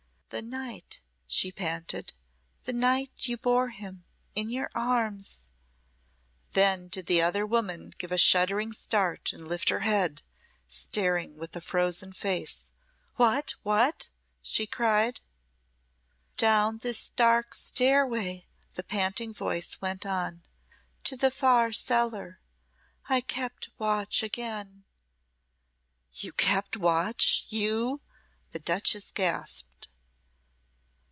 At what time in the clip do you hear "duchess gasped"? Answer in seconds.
28.59-29.67